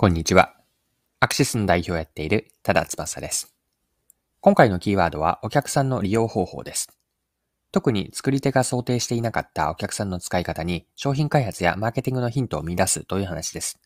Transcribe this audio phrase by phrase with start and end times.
[0.00, 0.54] こんにちは。
[1.20, 3.54] アクシスの代表をやっている多田翼です。
[4.40, 6.88] 今回のキーワードはお客さんの利用方法です。
[7.70, 13.78] 特に作り手が想定していなかったお客さんの使い方に商品開発やマーケティングのヒントを見出すという話です。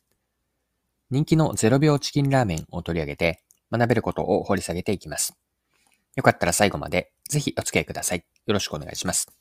[1.10, 3.42] 人気の0秒チキンラーメンを取り上げて
[3.72, 5.36] 学べることを掘り下げていきます。
[6.14, 8.24] よかったら最後までぜひお付き合いください。
[8.46, 9.36] よろしくお願いします。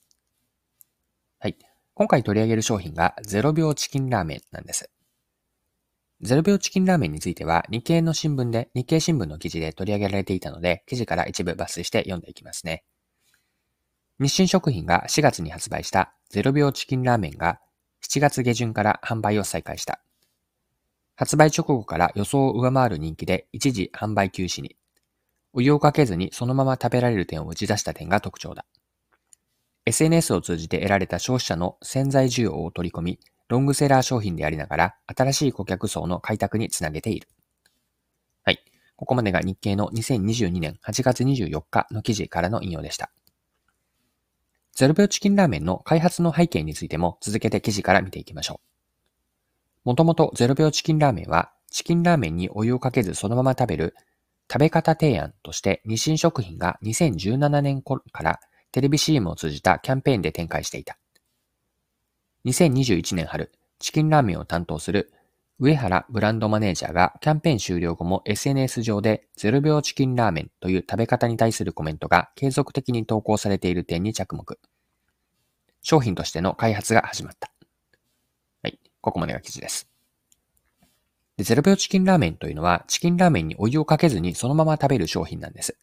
[1.38, 1.56] はい。
[1.94, 4.90] 今回取り上げる商品が0秒チキンラーメンなんです。
[6.24, 12.86] ゼロ秒チキンラーメンについては日経の新聞で、日経新聞の記事で取り上げられていたので、記事から一部抜粋して読んでいきますね。
[14.20, 17.60] 日清食品が4月に発売したゼロ秒チキンラーメンが
[18.08, 20.00] 7月下旬から販売を再開した。
[21.18, 24.78] 発売直後から予想を上回る人気で一時販売休止に。
[25.52, 28.66] お湯をかけずにそのまま食べられる点を打ち出した点が特徴だ。
[29.86, 33.20] SNS を通じて得られた消費者の潜在需要を取り込み、
[33.54, 37.28] ロングセラー商品でありながら、新しい顧客層の開拓につなげている。
[38.44, 38.60] はい。
[38.96, 43.12] ここまでが日経の2022年8月24日の記事からの引用でした。
[44.76, 48.60] ゼロ秒チキンラーメンの開発の背景についても続けて記事から見ていきましょ
[49.86, 49.90] う。
[49.90, 53.94] もともとゼロ秒チキンラーメンは、チキンラーメンにお湯をかけずそのまま食べる
[54.52, 58.40] 食べ方提案として日清食品が2017年頃から
[58.72, 60.98] テレビ CM を通じたキャンペーンで展開していた。
[62.46, 65.14] 2021年春、チキンラーメンを担当する
[65.60, 74.60] 上原ブランドマネージャーがキャンペーン終了後も SNS 上で0秒チキンラーメンという食べ方に対するコメントが継続的に投稿されている点に着目。
[75.82, 77.50] 商品としての開発が始まった。
[78.62, 78.80] はい。
[79.00, 79.88] ここまでが記事です。
[81.38, 85.78] で0秒チキンラーメンというのはチキンラーメンにお湯をかけずにそのまま食べる商品なんです。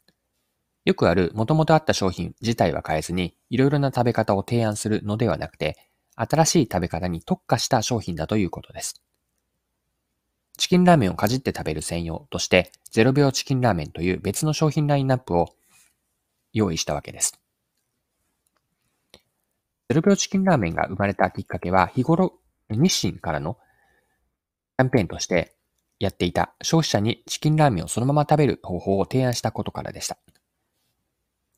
[0.84, 5.89] よくある元々あった商品自体は変えずにいろいろな食べ方を提案するのではなくて
[6.20, 9.02] 新しい食べ方に特化した商品だということです。
[10.58, 15.54] チキンラーメンをかじって食べる専用として、0秒チキンラーメンという別の商品ラインナップを
[16.52, 17.41] 用意したわけです。
[19.88, 22.34] 0秒チキンラーメンが生まれたきっかけは、日頃、
[22.69, 23.54] 日清からの
[24.76, 25.56] キャンペーンとして
[25.98, 30.19] やっていた消費者にチキンラーメンをそのまま食べる方法を提案したことからでした。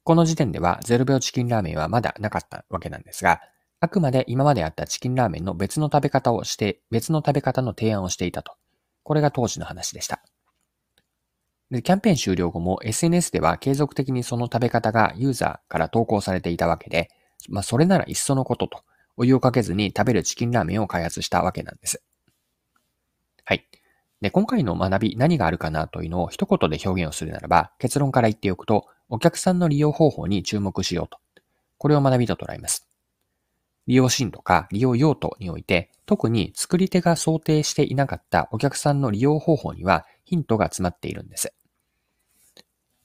[0.05, 3.41] この時点では0秒チキンラーメンはまだなかったわけなんですが、
[3.83, 8.53] あくまで今まであったチキンラーメンの別の食べ方をして、別の食べ方の提案をしていたと。
[9.03, 10.23] これが当時の話でした。
[11.69, 17.09] で、キャンペーン終了後も SNS では継続的にその食べ方がユーザーから投稿されていたわけで、
[17.49, 18.85] まあそれならいっそのことと、
[19.17, 22.05] お湯をかけずに食べるチキンラーメンを開発したわけなんです。
[23.45, 23.67] はい。
[24.21, 31.19] で、今回の学び何があるかなというのを一言で表現をするならば、結論から言っておくと、お客さんの利用方法に注目しようと。
[31.79, 32.92] これを学びと捉えます。
[33.87, 41.53] 利用シーンとか利用用途において、特に作り手が想定していなかったお客さんの利用方法にはヒントが詰まっているんです。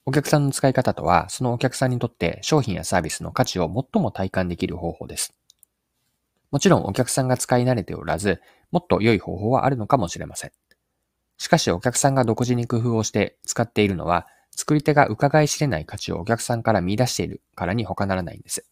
[0.06, 5.34] お客さんの使い方とは、そのお客さんにとって商品やサービスの価値を最も体感できる方法です。
[6.50, 8.40] もちろんお客さんが使い慣れておらず、
[8.70, 10.52] もっと良い方法はあるのかもしれません。
[11.36, 18.64] しかしお客さんが独自に工夫をして使っているのは、作り手が伺い知れない価値をお客さんから見出しているからに他ならないんです。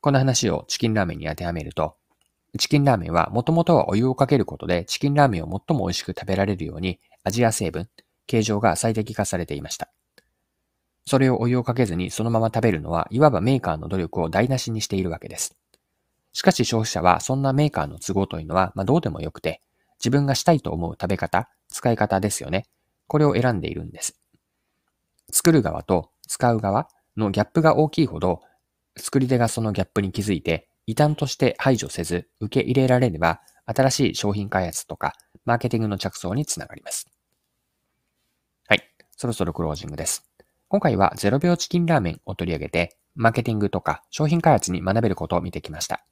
[0.00, 1.96] この話をチキンラーメンに当てはめると、
[2.58, 7.88] チキンラーメンはもともとはお湯をかけることでチキンラーメンを最も美味しく食べられるように味や成分、
[8.26, 9.90] 形状が最適化されていました。
[11.04, 15.56] それをお湯をかけずにそのまま食べるのは、いわばメーカーの努力を台無しにしているわけです。
[16.32, 19.62] しかし消費者はそんなメーカーの都合というのは、まあ、どうでもよくて、
[19.98, 22.66] 自分がしたいと思う食べ方、使い方ですよね。
[23.06, 24.20] これを選んでいるんです。
[25.32, 28.42] 作る側と使う側のギャップが大きいほど、
[28.98, 35.14] 作り手がそのギャップに気づいて、異端として排除せず受け入れられれば、新しい商品開発とか、
[35.44, 37.08] マーケティングの着想につながります。
[38.66, 38.82] はい。
[39.16, 40.28] そろそろクロージングです。
[40.68, 46.04] 今回は0秒チキンラーメンを取り上げて、マーケティングとか商品開発に学べることを見てきました。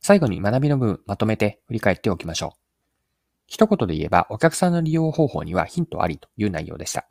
[0.00, 2.60] 最後に学びの部分まとめて振り返っておきましょう。
[3.46, 7.06] 一言で言えば、お客さんの利用方法にはヒントありという内容でした。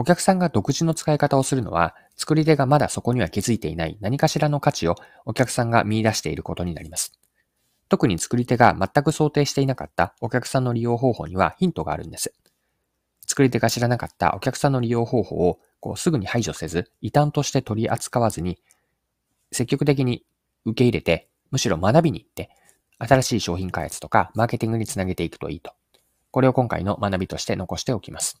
[0.00, 4.94] お客さんが独自の使い方をするのは、作り手がまだそこには気づいていない何かしらの価値を
[5.26, 7.18] お客さんが見出していることになります。
[7.88, 12.32] 特に作り手が全く想定していなかったお客さんの利用方法にはヒントがあるんです。
[13.26, 18.58] 作り手が知らなかったお客さんの利用方法をこうすぐに排除せず、異端として取り扱わずに、
[19.50, 20.24] 積極的に
[20.64, 22.50] 受け入れて、むしろ学びに行って、
[22.98, 25.72] 新しい商品開発とかマーケティングにつなげていくといいと。
[26.30, 28.40] これを今回の学びとして残しておきます。